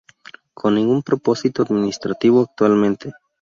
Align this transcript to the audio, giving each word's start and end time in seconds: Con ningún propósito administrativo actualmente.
Con 0.55 0.73
ningún 0.73 1.03
propósito 1.03 1.61
administrativo 1.61 2.41
actualmente. 2.41 3.13